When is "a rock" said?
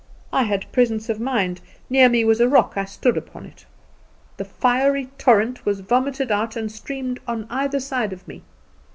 2.39-2.73